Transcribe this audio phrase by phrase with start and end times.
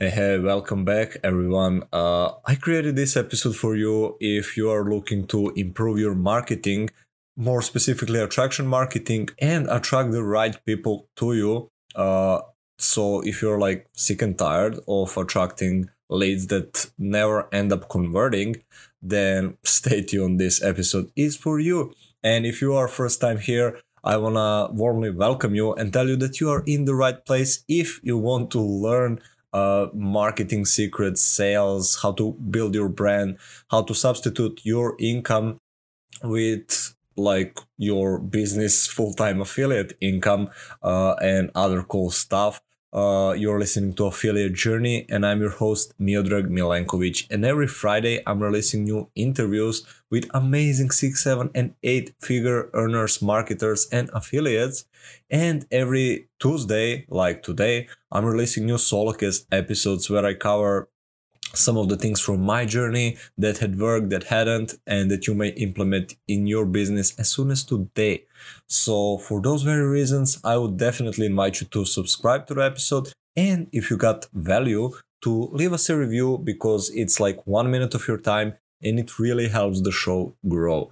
[0.00, 1.82] Hey, hey, welcome back, everyone.
[1.92, 6.90] Uh, I created this episode for you if you are looking to improve your marketing,
[7.36, 11.68] more specifically attraction marketing, and attract the right people to you.
[11.96, 12.42] Uh,
[12.78, 18.62] so, if you're like sick and tired of attracting leads that never end up converting,
[19.02, 20.38] then stay tuned.
[20.38, 21.92] This episode is for you.
[22.22, 26.06] And if you are first time here, I want to warmly welcome you and tell
[26.06, 29.20] you that you are in the right place if you want to learn
[29.52, 33.38] uh, marketing secrets, sales, how to build your brand,
[33.70, 35.58] how to substitute your income
[36.22, 40.48] with like your business full-time affiliate income
[40.82, 42.60] uh, and other cool stuff
[42.92, 47.26] uh, you're listening to Affiliate Journey, and I'm your host, Miodrag Milenkovic.
[47.30, 53.20] And every Friday, I'm releasing new interviews with amazing six, seven, and eight figure earners,
[53.20, 54.86] marketers, and affiliates.
[55.30, 60.88] And every Tuesday, like today, I'm releasing new Solocast episodes where I cover
[61.54, 65.34] some of the things from my journey that had worked, that hadn't, and that you
[65.34, 68.24] may implement in your business as soon as today.
[68.66, 73.12] So, for those very reasons, I would definitely invite you to subscribe to the episode.
[73.36, 77.94] And if you got value, to leave us a review because it's like one minute
[77.94, 80.90] of your time and it really helps the show grow.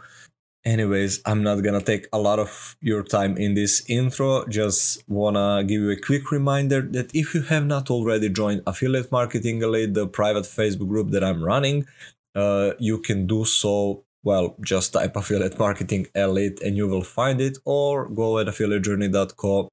[0.67, 4.45] Anyways, I'm not gonna take a lot of your time in this intro.
[4.49, 9.13] Just wanna give you a quick reminder that if you have not already joined Affiliate
[9.13, 11.87] Marketing Elite, the private Facebook group that I'm running,
[12.35, 14.03] uh, you can do so.
[14.25, 19.69] Well, just type Affiliate Marketing Elite and you will find it, or go at affiliatejourney.com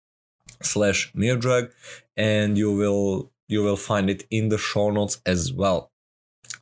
[0.62, 1.72] slash Miodrag
[2.16, 5.90] and you will you will find it in the show notes as well.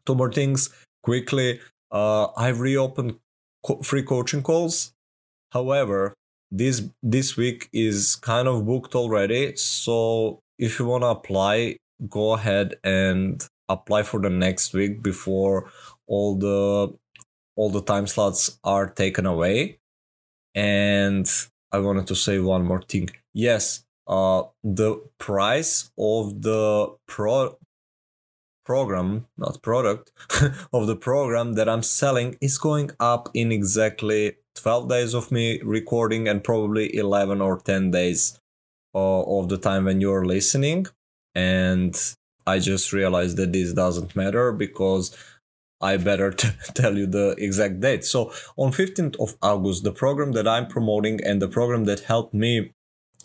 [0.05, 0.69] Two more things
[1.03, 1.59] quickly.
[1.91, 3.19] Uh, I've reopened
[3.83, 4.93] free coaching calls.
[5.51, 6.13] However,
[6.51, 9.55] this this week is kind of booked already.
[9.55, 11.77] So if you want to apply,
[12.09, 15.71] go ahead and apply for the next week before
[16.07, 16.93] all the
[17.55, 19.79] all the time slots are taken away.
[20.53, 21.29] And
[21.71, 23.09] I wanted to say one more thing.
[23.33, 27.57] Yes, uh, the price of the pro
[28.65, 30.11] program, not product,
[30.73, 35.61] of the program that I'm selling is going up in exactly 12 days of me
[35.63, 38.39] recording and probably 11 or 10 days
[38.93, 40.87] uh, of the time when you're listening.
[41.33, 41.95] And
[42.45, 45.15] I just realized that this doesn't matter because
[45.79, 48.05] I better t- tell you the exact date.
[48.05, 52.33] So on 15th of August, the program that I'm promoting and the program that helped
[52.33, 52.73] me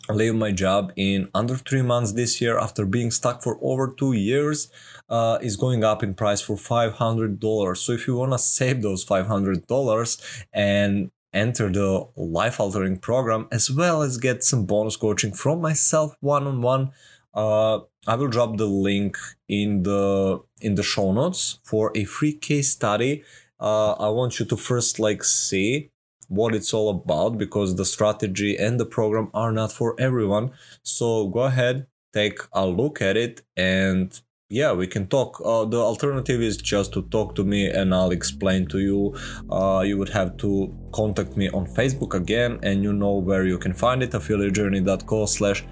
[0.09, 4.13] leave my job in under three months this year after being stuck for over two
[4.13, 4.69] years
[5.09, 9.05] uh, is going up in price for $500 so if you want to save those
[9.05, 15.61] $500 and enter the life altering program as well as get some bonus coaching from
[15.61, 16.91] myself one-on-one
[17.33, 22.33] uh, i will drop the link in the in the show notes for a free
[22.33, 23.23] case study
[23.59, 25.91] uh, i want you to first like see
[26.27, 30.51] what it's all about because the strategy and the program are not for everyone.
[30.83, 35.41] So go ahead, take a look at it, and yeah, we can talk.
[35.43, 39.15] Uh, the alternative is just to talk to me and I'll explain to you.
[39.51, 43.57] Uh, you would have to contact me on Facebook again, and you know where you
[43.57, 45.65] can find it affiliatejourney.co slash.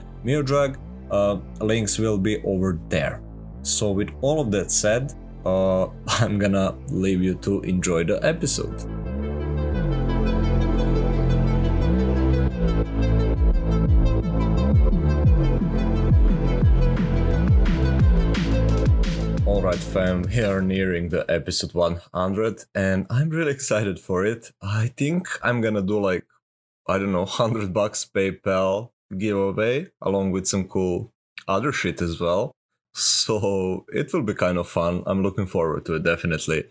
[1.11, 3.21] Uh, links will be over there.
[3.61, 5.13] So, with all of that said,
[5.45, 9.04] uh, I'm gonna leave you to enjoy the episode.
[19.65, 24.51] Alright, fam, we are nearing the episode 100 and I'm really excited for it.
[24.61, 26.23] I think I'm gonna do like,
[26.87, 31.11] I don't know, 100 bucks PayPal giveaway along with some cool
[31.47, 32.51] other shit as well.
[32.93, 35.01] So it will be kind of fun.
[35.07, 36.65] I'm looking forward to it, definitely.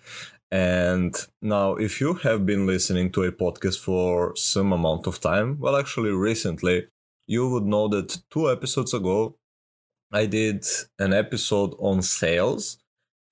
[0.53, 5.59] And now, if you have been listening to a podcast for some amount of time,
[5.59, 6.87] well, actually, recently,
[7.27, 9.35] you would know that two episodes ago,
[10.13, 10.65] I did
[11.01, 12.79] an episode on sales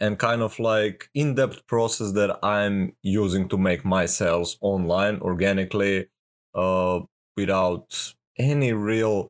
[0.02, 6.08] and kind of like in-depth process that I'm using to make my sales online organically
[6.54, 7.00] uh,
[7.36, 9.28] without any real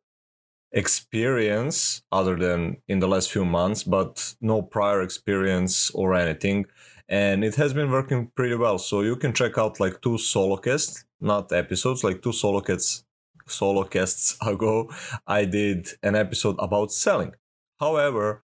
[0.72, 6.64] experience other than in the last few months, but no prior experience or anything.
[7.06, 8.78] And it has been working pretty well.
[8.78, 13.04] So you can check out like two solo casts, not episodes, like two solo casts
[13.46, 14.90] solo casts ago,
[15.26, 17.32] I did an episode about selling.
[17.78, 18.44] However,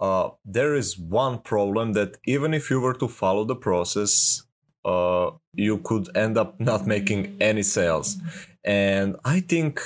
[0.00, 4.42] uh, there is one problem that even if you were to follow the process,
[4.84, 8.16] uh, you could end up not making any sales.
[8.64, 9.80] And I think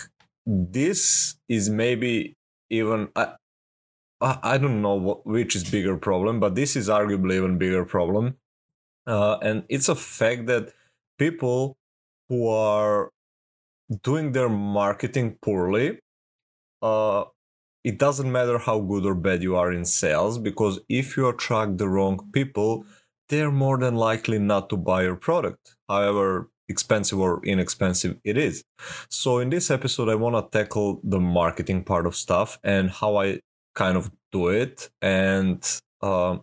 [0.47, 2.35] this is maybe
[2.71, 3.35] even, I,
[4.21, 8.37] I don't know what, which is bigger problem, but this is arguably even bigger problem.
[9.07, 10.73] Uh, and it's a fact that
[11.19, 11.77] people
[12.29, 13.11] who are
[14.03, 15.99] doing their marketing poorly,
[16.83, 17.25] uh,
[17.85, 21.79] it doesn't matter how good or bad you are in sales because if you attract
[21.79, 22.85] the wrong people,
[23.29, 28.65] they're more than likely not to buy your product, however expensive or inexpensive it is.
[29.11, 33.17] So, in this episode, I want to tackle the marketing part of stuff and how
[33.17, 33.41] I
[33.75, 34.91] kind of do it.
[35.01, 35.63] And
[36.03, 36.39] uh,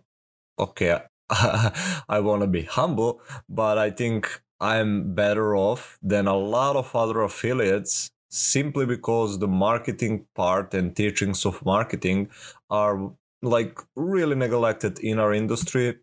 [0.58, 1.00] okay,
[1.30, 6.94] I want to be humble, but I think I'm better off than a lot of
[6.94, 12.28] other affiliates simply because the marketing part and teachings of marketing
[12.70, 13.12] are
[13.42, 15.98] like really neglected in our industry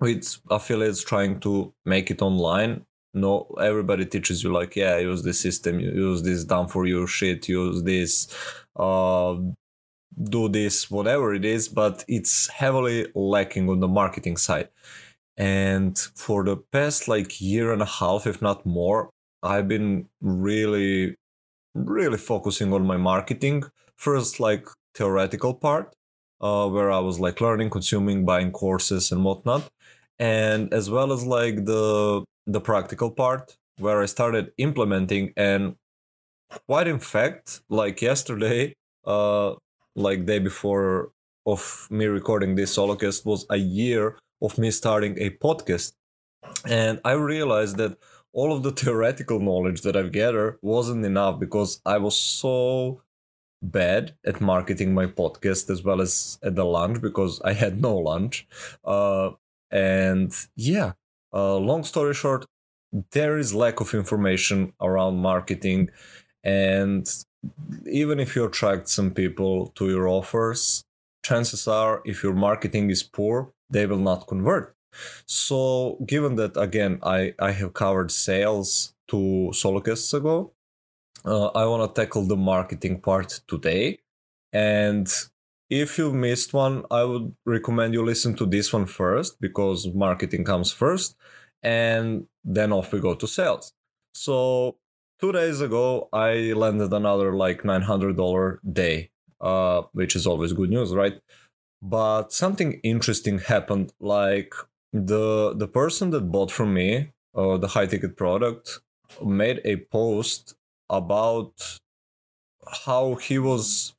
[0.00, 2.84] with affiliates trying to make it online.
[3.12, 7.48] No everybody teaches you like yeah use this system use this done for you shit
[7.48, 8.26] use this
[8.74, 9.36] uh
[10.20, 14.68] do this whatever it is but it's heavily lacking on the marketing side.
[15.36, 19.10] And for the past like year and a half if not more
[19.42, 21.16] i've been really
[21.74, 23.64] really focusing on my marketing
[23.96, 25.94] first like theoretical part
[26.40, 29.70] uh, where i was like learning consuming buying courses and whatnot
[30.18, 35.74] and as well as like the the practical part where i started implementing and
[36.66, 38.72] quite in fact like yesterday
[39.06, 39.52] uh
[39.96, 41.10] like day before
[41.46, 45.92] of me recording this solocast was a year of me starting a podcast
[46.68, 47.96] and i realized that
[48.34, 53.00] all of the theoretical knowledge that i've gathered wasn't enough because i was so
[53.62, 57.96] bad at marketing my podcast as well as at the lunch because i had no
[57.96, 58.46] lunch
[58.84, 59.30] uh,
[59.70, 60.92] and yeah
[61.32, 62.44] uh, long story short
[63.12, 65.88] there is lack of information around marketing
[66.44, 67.08] and
[67.90, 70.84] even if you attract some people to your offers,
[71.22, 74.74] chances are if your marketing is poor, they will not convert.
[75.26, 80.52] So, given that again, I, I have covered sales two solocasts ago,
[81.24, 84.00] uh, I want to tackle the marketing part today.
[84.52, 85.08] And
[85.70, 90.44] if you missed one, I would recommend you listen to this one first because marketing
[90.44, 91.16] comes first,
[91.62, 93.72] and then off we go to sales.
[94.14, 94.76] So,
[95.20, 100.94] two days ago i landed another like $900 day uh, which is always good news
[100.94, 101.20] right
[101.80, 104.54] but something interesting happened like
[104.94, 108.78] the the person that bought from me uh, the high ticket product
[109.24, 110.54] made a post
[110.88, 111.78] about
[112.86, 113.92] how he was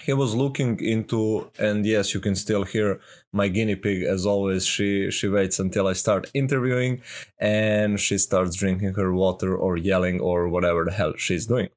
[0.00, 2.98] he was looking into and yes you can still hear
[3.30, 4.64] my guinea pig as always.
[4.64, 7.02] She she waits until i start interviewing
[7.38, 11.68] and she starts drinking her water or yelling or whatever the hell she's doing.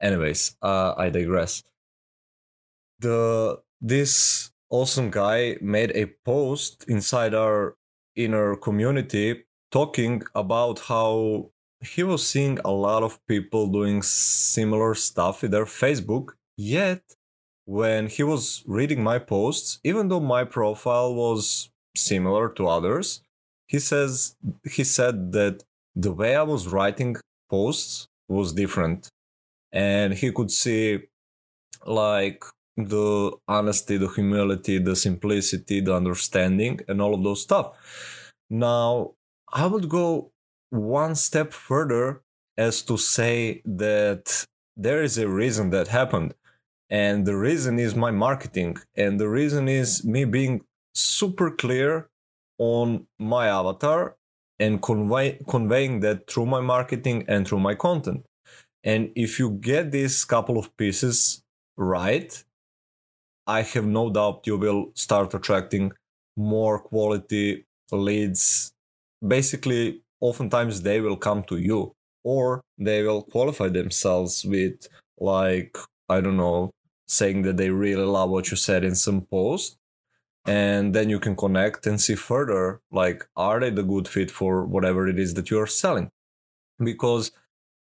[0.00, 1.64] Anyways uh, i digress.
[3.00, 7.76] The this awesome guy made a post inside our
[8.16, 11.50] inner community talking about how
[11.80, 17.02] he was seeing a lot of people doing similar stuff with their facebook yet
[17.68, 23.20] when he was reading my posts, even though my profile was similar to others,
[23.66, 27.16] he says he said that the way I was writing
[27.50, 29.10] posts was different.
[29.70, 31.08] And he could see
[31.84, 32.42] like
[32.78, 37.72] the honesty, the humility, the simplicity, the understanding, and all of those stuff.
[38.48, 39.14] Now,
[39.52, 40.30] I would go
[40.70, 42.22] one step further
[42.56, 46.34] as to say that there is a reason that happened.
[46.88, 48.78] And the reason is my marketing.
[48.96, 50.62] And the reason is me being
[50.94, 52.08] super clear
[52.58, 54.16] on my avatar
[54.58, 58.24] and convey, conveying that through my marketing and through my content.
[58.84, 61.42] And if you get these couple of pieces
[61.76, 62.44] right,
[63.48, 65.92] I have no doubt you will start attracting
[66.36, 68.72] more quality leads.
[69.26, 74.86] Basically, oftentimes they will come to you or they will qualify themselves with,
[75.18, 75.76] like,
[76.08, 76.70] I don't know,
[77.08, 79.78] saying that they really love what you said in some post
[80.46, 84.64] and then you can connect and see further like are they the good fit for
[84.64, 86.10] whatever it is that you're selling
[86.82, 87.32] because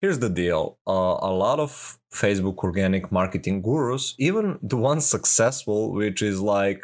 [0.01, 0.77] here's the deal.
[0.87, 6.83] Uh, a lot of facebook organic marketing gurus even the ones successful which is like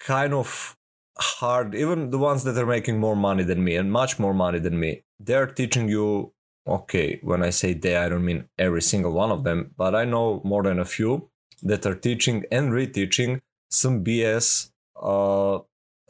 [0.00, 0.76] kind of
[1.18, 4.58] hard even the ones that are making more money than me and much more money
[4.58, 6.32] than me they're teaching you
[6.66, 10.04] okay, when I say they, I don't mean every single one of them, but I
[10.04, 11.28] know more than a few
[11.62, 13.40] that are teaching and reteaching
[13.70, 15.58] some BS uh,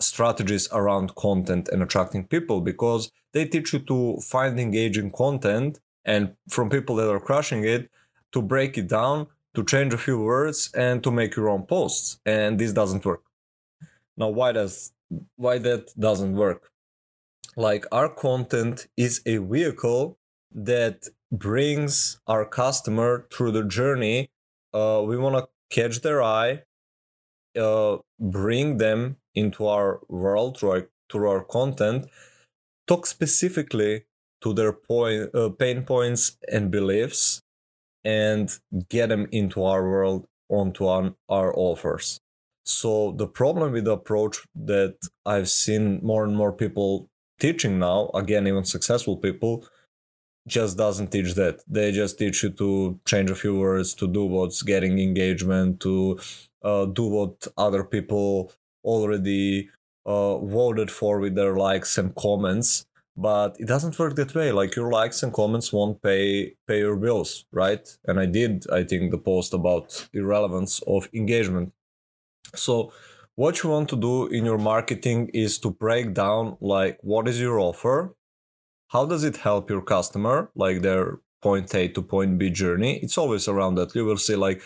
[0.00, 6.34] strategies around content and attracting people because they teach you to find engaging content and
[6.49, 7.90] from people that are crushing it
[8.32, 12.18] to break it down to change a few words and to make your own posts.
[12.26, 13.23] And this doesn't work.
[14.16, 14.92] Now why does
[15.37, 16.70] why that doesn't work?
[17.56, 20.18] Like our content is a vehicle
[20.52, 24.30] that brings our customer through the journey.
[24.73, 26.62] Uh, we want to catch their eye
[27.58, 32.08] uh, bring them into our world through our, through our content.
[32.87, 34.04] Talk specifically
[34.45, 37.41] to their point uh, pain points and beliefs
[38.05, 38.59] and
[38.89, 42.21] get them into our world onto our, our offers.
[42.65, 44.97] So the problem with the approach that
[45.27, 47.09] i've seen more and more people
[47.41, 49.65] teaching now again even successful people
[50.47, 51.63] just doesn't teach that.
[51.67, 56.19] They just teach you to change a few words to do what's getting engagement to
[56.63, 58.53] uh, do what other people
[58.85, 59.71] already
[60.05, 64.52] uh, voted for with their likes and comments but it doesn't work that way.
[64.52, 67.87] Like your likes and comments won't pay pay your bills right?
[68.06, 71.73] And i did i think the post about irrelevance of engagement.
[72.54, 72.92] So
[73.37, 77.40] what you want to do in your marketing is to break down like what is
[77.40, 78.14] your offer?
[78.88, 83.19] How does it help your customer like their point a to point b journey it's
[83.23, 83.95] always around that.
[83.95, 84.61] You will see like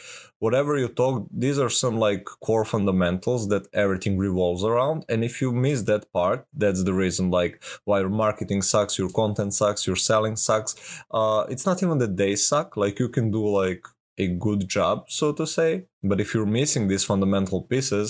[0.44, 4.98] whatever you talk these are some like core fundamentals that everything revolves around.
[5.10, 7.54] And if you miss that part that's the reason like
[7.86, 10.72] why your marketing sucks your content sucks your selling sucks.
[11.18, 12.68] Uh it's not even that they suck.
[12.82, 13.82] Like you can do like
[14.24, 15.70] a good job so to say.
[16.10, 18.08] But if you're missing these fundamental pieces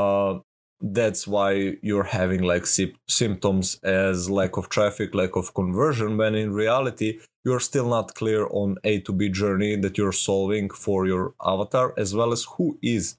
[0.00, 0.32] uh
[0.80, 2.64] that's why you're having like
[3.08, 8.46] symptoms as lack of traffic lack of conversion when in reality you're still not clear
[8.50, 12.78] on a to b journey that you're solving for your avatar as well as who
[12.82, 13.16] is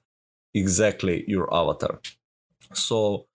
[0.54, 2.00] exactly your avatar.
[2.72, 3.26] So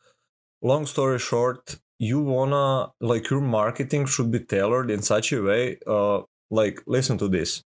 [0.62, 5.78] long story short you wanna like your marketing should be tailored in such a way
[5.88, 7.64] uh like listen to this.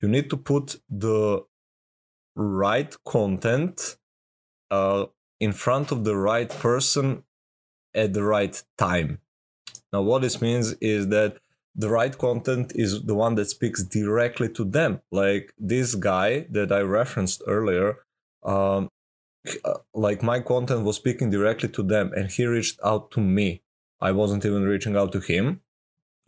[0.00, 1.42] You need to put the
[2.36, 3.96] right content
[4.70, 5.06] uh
[5.40, 7.22] in front of the right person
[7.94, 9.18] at the right time.
[9.92, 11.38] Now, what this means is that
[11.74, 15.00] the right content is the one that speaks directly to them.
[15.12, 17.98] Like this guy that I referenced earlier,
[18.42, 18.88] um,
[19.64, 23.62] uh, like my content was speaking directly to them, and he reached out to me.
[24.00, 25.60] I wasn't even reaching out to him.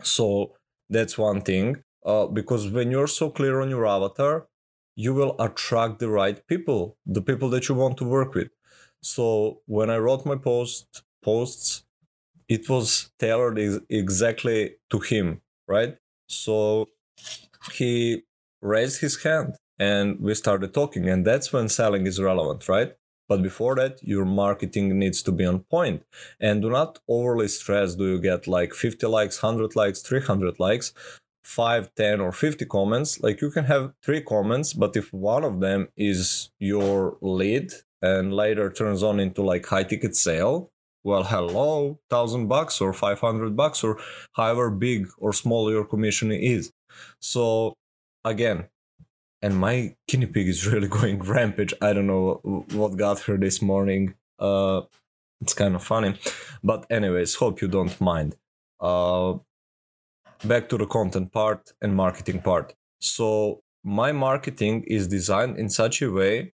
[0.02, 0.54] So
[0.88, 1.82] that's one thing.
[2.04, 4.46] Uh, because when you're so clear on your avatar,
[4.94, 8.50] you will attract the right people, the people that you want to work with.
[9.02, 11.84] So when I wrote my post posts,
[12.48, 15.96] it was tailored ex- exactly to him, right?
[16.28, 16.88] So
[17.72, 18.22] he
[18.60, 22.94] raised his hand and we started talking, and that's when selling is relevant, right?
[23.28, 26.02] But before that, your marketing needs to be on point.
[26.40, 30.94] And do not overly stress do you get like 50 likes, 100 likes, 300 likes,
[31.44, 33.20] 5, 10, or 50 comments.
[33.20, 38.34] Like you can have three comments, but if one of them is your lead and
[38.34, 40.70] later turns on into like high ticket sale.
[41.04, 43.98] Well hello thousand bucks or 500 bucks or
[44.34, 46.72] however big or small your commission is.
[47.20, 47.74] So
[48.24, 48.66] again
[49.40, 51.72] and my guinea pig is really going rampage.
[51.80, 54.14] I don't know what got her this morning.
[54.38, 54.82] Uh
[55.40, 56.18] it's kind of funny.
[56.62, 58.36] But anyways hope you don't mind.
[58.80, 59.34] Uh
[60.44, 62.74] back to the content part and marketing part.
[63.00, 66.52] So my marketing is designed in such a way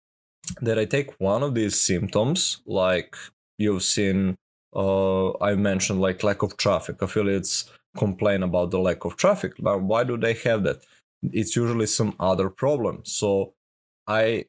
[0.61, 3.15] that I take one of these symptoms, like
[3.57, 4.35] you've seen,
[4.75, 7.01] uh, I mentioned like lack of traffic.
[7.01, 9.61] Affiliates complain about the lack of traffic.
[9.61, 10.83] Now, why do they have that?
[11.23, 13.01] It's usually some other problem.
[13.03, 13.53] So,
[14.07, 14.45] I,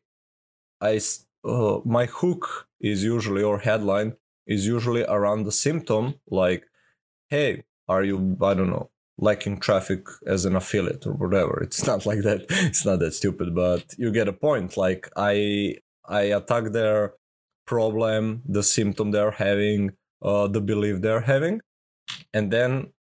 [0.81, 1.01] I,
[1.45, 4.17] uh, my hook is usually or headline
[4.47, 6.65] is usually around the symptom, like,
[7.29, 8.91] hey, are you, I don't know,
[9.21, 11.63] lacking traffic as an affiliate or whatever.
[11.63, 12.47] It's not like that.
[12.49, 14.77] It's not that stupid, but you get a point.
[14.77, 15.77] Like I
[16.11, 17.15] I attack their
[17.67, 21.63] problem, the symptom they're having, uh, the belief they're having,
[22.35, 22.93] and then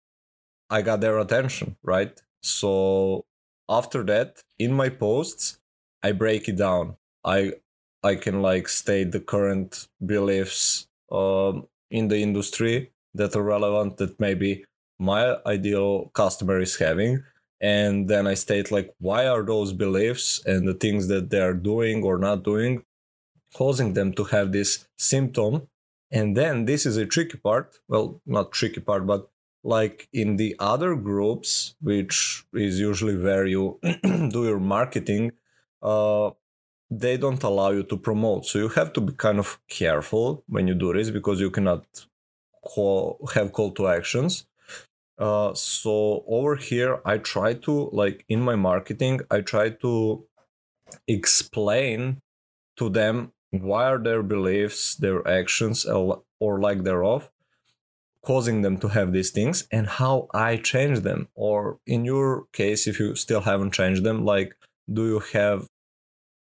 [0.70, 2.20] I got their attention, right?
[2.42, 3.24] So
[3.68, 5.58] after that, in my posts,
[6.02, 6.96] I break it down.
[7.24, 7.54] I
[8.02, 14.18] I can like state the current beliefs um, in the industry that are relevant that
[14.20, 14.64] maybe
[14.98, 17.22] my ideal customer is having
[17.60, 21.54] and then i state like why are those beliefs and the things that they are
[21.54, 22.82] doing or not doing
[23.54, 25.69] causing them to have this symptom.
[26.11, 27.78] And then this is a tricky part.
[27.88, 29.28] Well not tricky part but
[29.62, 35.33] like in the other groups which is usually where you do your marketing
[35.83, 36.30] uh,
[36.90, 38.47] they don't allow you to promote.
[38.47, 41.85] So you have to be kind of careful when you do this because you cannot
[42.62, 44.47] call have call to actions.
[45.19, 50.25] Uh, so over here i try to like in my marketing i try to
[51.07, 52.23] explain
[52.75, 57.30] to them why are their beliefs, their actions, or, lack thereof,
[58.25, 61.28] causing them to have these things, and how I change them.
[61.35, 64.54] Or in your case, if you still haven't changed them, like
[64.92, 65.66] do you have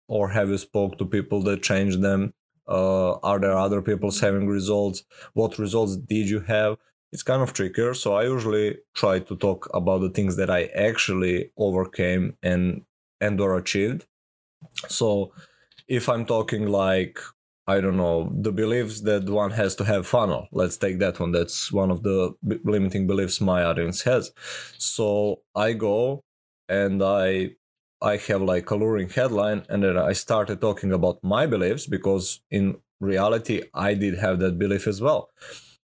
[0.08, 2.32] or have you spoke to people that changed them?
[2.68, 5.04] Uh, are there other people having results?
[5.34, 6.76] What results did you have?
[7.12, 7.94] It's kind of trickier.
[7.94, 12.82] So I usually try to talk about the things that I actually overcame and
[13.20, 14.06] and or achieved.
[14.88, 15.32] So
[15.88, 17.18] if I'm talking like
[17.68, 20.48] I don't know the beliefs that one has to have funnel.
[20.52, 21.32] Let's take that one.
[21.32, 24.32] That's one of the b- limiting beliefs my audience has.
[24.78, 26.20] So I go
[26.68, 27.56] and I
[28.00, 32.76] I have like alluring headline and then I started talking about my beliefs because in
[33.00, 35.30] reality I did have that belief as well.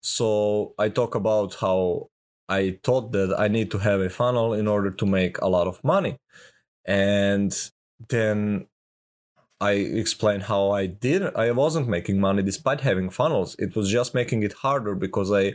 [0.02, 2.10] So I talk about how
[2.48, 5.68] I thought that I need to have a funnel in order to make a lot
[5.68, 6.18] of money.
[6.86, 7.52] And
[8.10, 8.68] then
[9.70, 9.72] I
[10.04, 13.56] explain how I did I wasn't making money despite having funnels.
[13.66, 15.46] It was just making it harder because I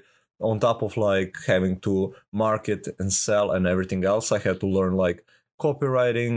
[0.40, 4.66] on top of like having to market and sell and everything else, I had to
[4.66, 5.18] learn like
[5.64, 6.36] copywriting,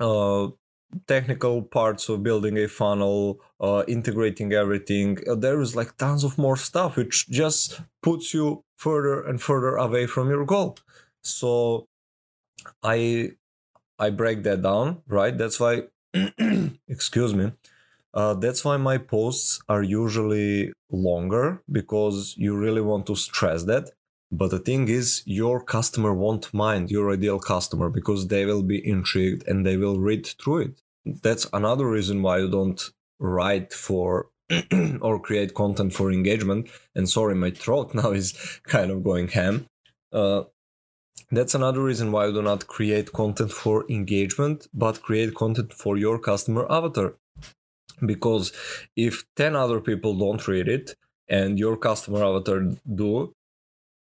[0.00, 0.48] uh,
[1.06, 5.18] technical parts of building a funnel, uh, integrating everything.
[5.28, 9.76] Uh, there is like tons of more stuff, which just puts you further and further
[9.76, 10.76] away from your goal.
[11.22, 11.86] So
[12.82, 13.32] I
[13.98, 15.36] I break that down, right?
[15.36, 15.84] That's why,
[16.88, 17.52] excuse me.
[18.12, 23.90] Uh, that's why my posts are usually longer because you really want to stress that
[24.36, 28.86] but the thing is, your customer won't mind your ideal customer because they will be
[28.86, 30.82] intrigued and they will read through it.
[31.04, 32.82] That's another reason why you don't
[33.20, 34.30] write for
[35.00, 36.68] or create content for engagement.
[36.96, 38.32] And sorry, my throat now is
[38.64, 39.66] kind of going ham.
[40.12, 40.44] Uh,
[41.30, 45.96] that's another reason why you do not create content for engagement, but create content for
[45.96, 47.14] your customer avatar.
[48.04, 48.52] Because
[48.96, 50.96] if 10 other people don't read it
[51.28, 52.60] and your customer avatar
[52.94, 53.32] do,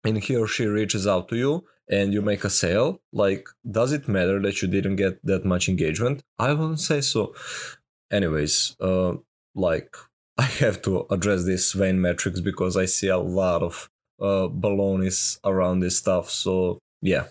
[0.05, 3.93] and he or she reaches out to you and you make a sale, like, does
[3.93, 6.23] it matter that you didn't get that much engagement?
[6.39, 7.35] I wouldn't say so.
[8.11, 9.15] Anyways, uh,
[9.55, 9.95] like,
[10.39, 15.39] I have to address these vain metrics because I see a lot of uh, balonies
[15.45, 16.31] around this stuff.
[16.31, 17.25] So, yeah.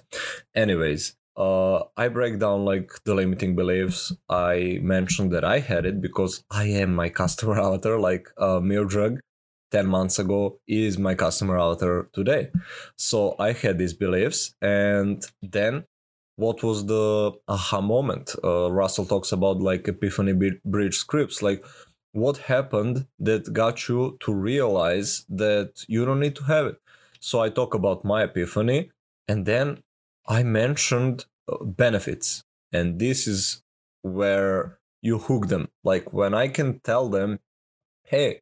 [0.54, 4.14] Anyways, uh, I break down like the limiting beliefs.
[4.30, 9.20] I mentioned that I had it because I am my customer avatar, like a Miodrag.
[9.72, 12.50] 10 months ago is my customer avatar today.
[12.98, 14.54] So I had these beliefs.
[14.62, 15.86] And then
[16.36, 18.36] what was the aha moment?
[18.44, 20.34] Uh, Russell talks about like epiphany
[20.66, 21.42] bridge scripts.
[21.42, 21.64] Like,
[22.12, 26.76] what happened that got you to realize that you don't need to have it?
[27.22, 28.92] So I talk about my epiphany
[29.28, 29.84] and then
[30.28, 32.44] I mentioned uh, benefits.
[32.72, 33.64] And this is
[34.02, 35.70] where you hook them.
[35.84, 37.40] Like when I can tell them,
[38.06, 38.42] hey,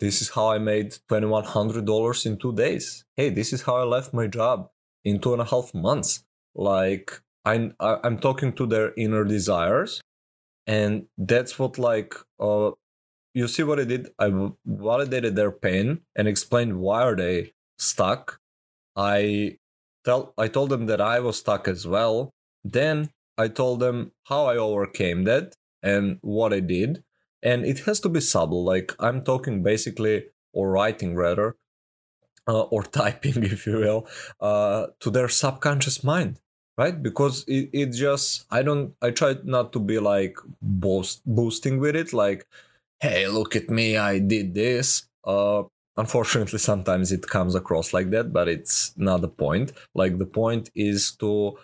[0.00, 3.04] this is how I made $2,100 in two days.
[3.16, 4.70] Hey, this is how I left my job
[5.04, 6.24] in two and a half months.
[6.54, 10.00] Like, I'm, I'm talking to their inner desires.
[10.66, 12.72] And that's what, like, uh,
[13.34, 14.10] you see what I did?
[14.18, 18.40] I validated their pain and explained why are they stuck.
[18.94, 19.58] I
[20.08, 22.16] tell I told them that I was stuck as well.
[22.64, 23.10] Then
[23.44, 27.04] I told them how I overcame that and what I did
[27.42, 31.56] and it has to be subtle like i'm talking basically or writing rather
[32.46, 34.06] uh, or typing if you will
[34.40, 36.40] uh, to their subconscious mind
[36.76, 41.78] right because it, it just i don't i try not to be like boast boosting
[41.78, 42.46] with it like
[43.00, 45.62] hey look at me i did this uh
[45.98, 50.70] unfortunately sometimes it comes across like that but it's not the point like the point
[50.74, 51.58] is to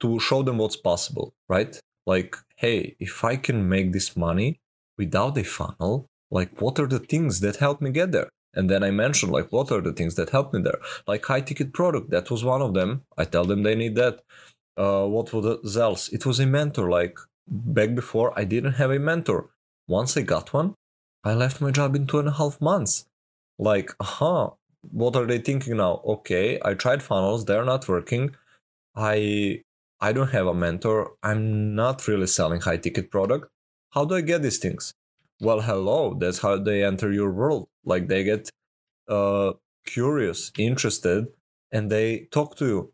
[0.00, 4.60] to show them what's possible right like hey if i can make this money
[4.96, 8.28] without a funnel, like what are the things that help me get there?
[8.54, 10.80] And then I mentioned like what are the things that help me there?
[11.06, 13.02] Like high ticket product, that was one of them.
[13.16, 14.20] I tell them they need that.
[14.76, 16.08] Uh, what was else?
[16.08, 16.90] It was a mentor.
[16.90, 19.50] Like back before, I didn't have a mentor.
[19.86, 20.74] Once I got one,
[21.24, 23.06] I left my job in two and a half months.
[23.58, 24.50] Like, uh-huh,
[24.90, 26.02] what are they thinking now?
[26.04, 28.36] Okay, I tried funnels, they're not working.
[28.96, 29.62] I
[30.00, 31.12] I don't have a mentor.
[31.22, 33.48] I'm not really selling high ticket product
[33.94, 34.92] how do I get these things?
[35.40, 37.68] Well, hello, that's how they enter your world.
[37.84, 38.50] Like they get
[39.08, 39.52] uh,
[39.86, 41.28] curious, interested,
[41.70, 42.92] and they talk to you.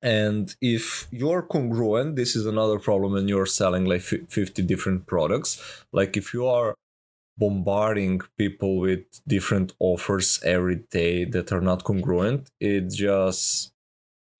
[0.00, 5.60] And if you're congruent, this is another problem when you're selling like 50 different products.
[5.92, 6.74] Like if you are
[7.36, 13.72] bombarding people with different offers every day that are not congruent, it just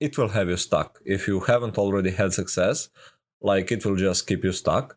[0.01, 1.01] it will have you stuck.
[1.05, 2.91] If you haven't already had success,
[3.41, 4.97] like it will just keep you stuck.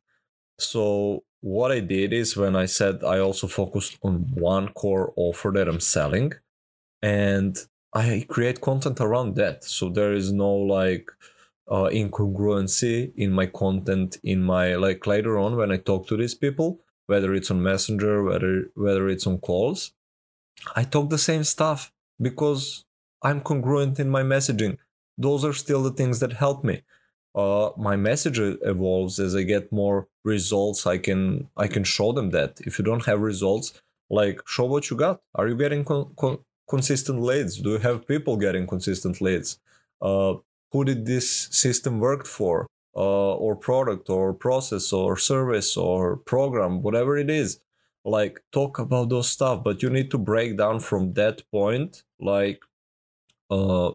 [0.59, 5.51] So what i did is when i said i also focused on one core offer
[5.53, 6.33] that i'm selling
[7.01, 7.55] and
[7.93, 9.63] i create content around that.
[9.63, 11.09] So there is no like
[11.69, 16.35] uh, incongruency in my content in my like later on when i talk to these
[16.35, 19.91] people whether it's on messenger whether whether it's on calls.
[20.75, 21.91] I talk the same stuff
[22.21, 22.85] because
[23.23, 24.77] i'm congruent in my messaging.
[25.17, 26.83] Those are still the things that help me.
[27.33, 32.29] Uh, my message evolves as i get more results i can i can show them
[32.31, 32.59] that.
[32.61, 35.21] If you don't have results like show what you got.
[35.35, 36.39] Are you getting con- con-
[36.69, 37.57] consistent leads?
[37.57, 39.59] Do you have people getting consistent leads?
[40.01, 40.35] Uh,
[40.71, 42.67] who did this system work for
[42.97, 47.59] uh, or product or process or service or program whatever it is
[48.07, 49.63] like talk about those stuff.
[49.63, 52.61] But you need to break down from that point like
[53.49, 53.91] uh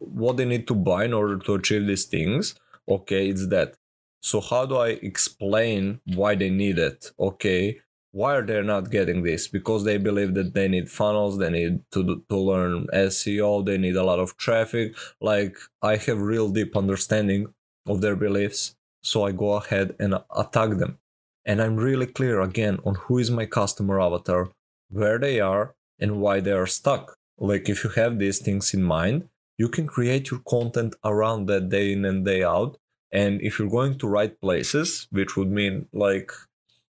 [0.00, 2.54] what they need to buy in order to achieve these things.
[2.88, 3.74] Okay it's that.
[4.20, 7.12] So how do i explain why they need it?
[7.18, 7.80] Okay
[8.12, 9.48] why are they not getting this?
[9.48, 13.96] Because they believe that they need funnels they need to to learn seo they need
[13.96, 14.96] a lot of traffic.
[15.20, 17.48] Like i have real deep understanding
[17.88, 20.98] of their beliefs so i go ahead and attack them.
[21.44, 24.50] And i'm really clear again on who is my customer avatar
[24.90, 27.16] where they are and why they are stuck.
[27.38, 31.68] Like if you have these things in mind you can create your content around that
[31.68, 32.78] day in and day out.
[33.10, 36.30] And if you're going to right places which would mean like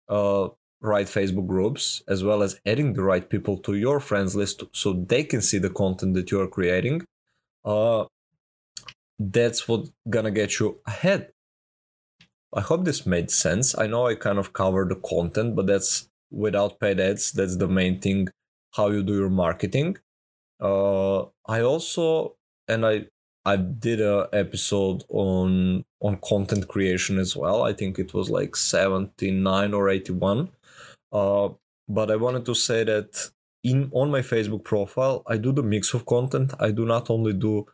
[0.10, 0.50] uh,
[0.82, 4.94] right Facebook groups, as well as adding the right people to your friends list so
[4.94, 7.04] they can see the content that you are creating,
[7.66, 8.06] uh,
[9.20, 11.32] that's what gonna get you ahead.
[12.56, 13.78] I hope this made sense.
[13.78, 17.32] I know I kind of covered the content, but that's without paid ads.
[17.32, 18.30] That's the main thing.
[18.76, 19.98] How you do your marketing.
[20.60, 22.36] Uh, I also
[22.68, 23.08] and I
[23.46, 27.64] I did a episode on on content creation as well.
[27.64, 30.50] I think it was like 79 or 81.
[31.12, 31.50] Uh,
[31.88, 33.32] but I wanted to say that
[33.64, 36.54] in on my Facebook profile, I do the mix of content.
[36.60, 37.66] I do not only do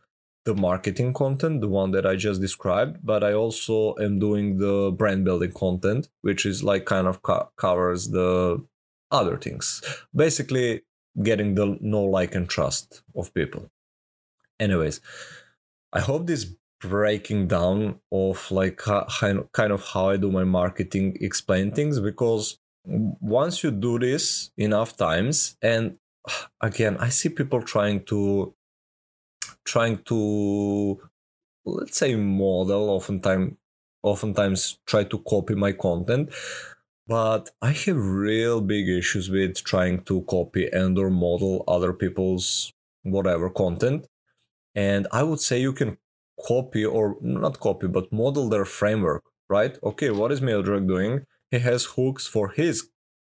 [0.46, 4.92] the marketing content, the one that I just described, but I also am doing the
[4.96, 8.64] brand building content, which is like kind of co- covers the
[9.10, 9.82] other things.
[10.14, 10.82] Basically,
[11.22, 13.70] getting the know, like, and trust of people.
[14.58, 15.00] Anyways,
[15.92, 16.46] I hope this
[16.80, 23.64] breaking down of like kind of how I do my marketing explain things because once
[23.64, 25.96] you do this enough times and
[26.60, 28.54] again i see people trying to
[29.66, 31.00] trying to
[31.64, 33.54] let's say model oftentimes
[34.02, 36.32] oftentimes try to copy my content
[37.06, 42.72] but i have real big issues with trying to copy and or model other people's
[43.02, 44.06] whatever content
[44.74, 45.98] and i would say you can
[46.46, 49.78] copy or not copy but model their framework right?
[49.82, 51.24] Okay what is Miodrag doing?
[51.50, 52.88] He has hooks for his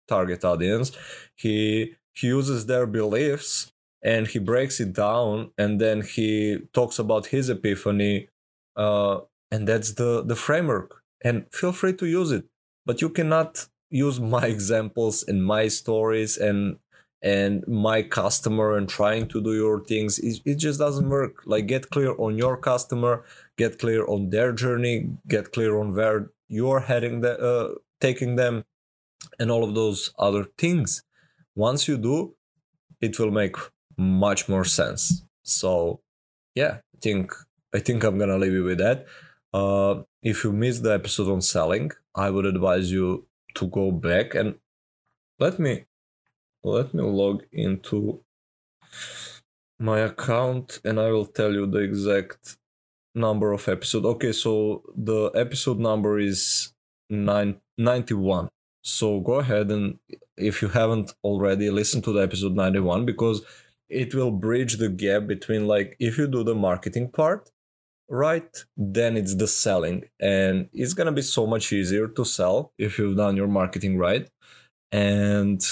[0.08, 0.92] target audience.
[1.34, 7.26] He, he uses their beliefs and he breaks it down and then he talks about
[7.26, 8.28] his epiphany
[8.76, 9.18] uh,
[9.50, 11.02] and that's the the framework.
[11.24, 12.44] And feel free to use it
[12.84, 16.76] but you cannot use my examples and my stories and
[17.24, 20.18] and my customer and trying to do your things.
[20.18, 21.42] It, it just doesn't work.
[21.46, 23.24] Like get clear on your customer
[23.58, 28.64] get clear on their journey get clear on where you're heading the, uh, taking them
[29.38, 31.04] and all of those other things.
[31.54, 32.34] Once you do
[33.00, 33.56] it will make
[33.96, 35.24] much more sense.
[35.42, 36.00] So
[36.54, 37.32] yeah i think
[37.74, 39.06] i think i'm gonna leave you with that.
[39.52, 44.34] Uh, if you missed the episode on selling i would advise you to go back
[44.34, 44.54] and
[45.38, 45.84] let me
[46.64, 48.22] let me log into
[49.78, 52.56] my account and i will tell you the exact
[53.14, 54.06] number of episode.
[54.06, 56.72] Okay so the episode number is
[57.10, 58.48] nine, 91
[58.80, 59.98] so go ahead and
[60.38, 63.42] if you haven't already listen to the episode 91 because
[63.92, 67.50] it will bridge the gap between like if you do the marketing part
[68.08, 70.04] right then it's the selling.
[70.20, 73.98] And it's going to be so much easier to sell if you've done your marketing
[73.98, 74.28] right.
[74.90, 75.62] And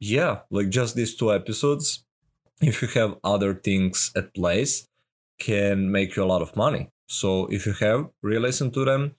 [0.00, 2.04] yeah like just these two episodes
[2.60, 4.86] if you have other things at place
[5.38, 6.88] can make you a lot of money.
[7.08, 9.14] So if you have re-listen to them.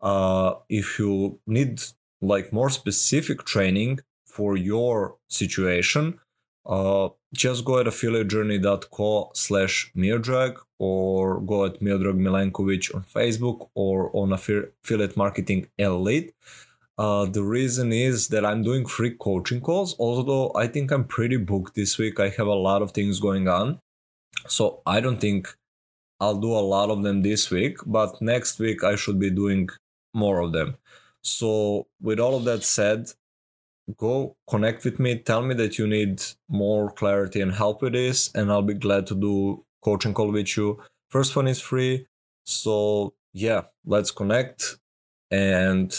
[0.00, 1.80] Uh, if you need
[2.20, 6.20] like more specific training for your situation,
[6.66, 14.10] uh, just go at affiliatejourney.co slash Miodrag or go at Miodrag Milenkovic on Facebook or
[14.14, 16.34] on Affiliate Marketing Elite.
[16.96, 21.36] Uh, the reason is that I'm doing free coaching calls, although I think I'm pretty
[21.36, 22.20] booked this week.
[22.20, 23.80] I have a lot of things going on.
[24.46, 25.54] So I don't think
[26.20, 29.68] I'll do a lot of them this week, but next week I should be doing
[30.12, 30.76] more of them.
[31.22, 33.08] So, with all of that said,
[33.96, 35.18] go connect with me.
[35.18, 39.06] Tell me that you need more clarity and help with this, and I'll be glad
[39.08, 40.82] to do coaching call with you.
[41.10, 42.06] First one is free.
[42.44, 44.76] So, yeah, let's connect.
[45.30, 45.94] And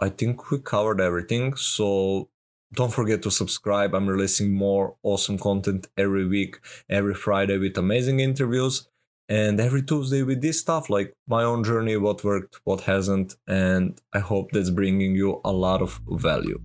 [0.00, 1.56] I think we covered everything.
[1.56, 2.28] So,
[2.72, 3.94] don't forget to subscribe.
[3.94, 8.86] I'm releasing more awesome content every week, every Friday with amazing interviews
[9.28, 14.00] and every Tuesday with this stuff like my own journey, what worked, what hasn't, and
[14.14, 16.60] I hope that's bringing you a lot of value.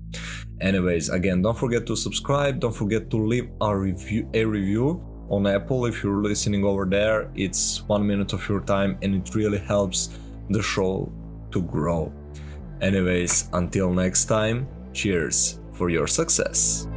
[0.62, 2.62] Anyways, again, don't forget to subscribe.
[2.62, 7.30] Don't forget to leave a review, a review on Apple if you're listening over there.
[7.36, 10.18] It's one minute of your time, and it really helps
[10.50, 11.12] the show
[11.52, 12.14] to grow.
[12.82, 16.88] Anyways, until next time, cheers for your success.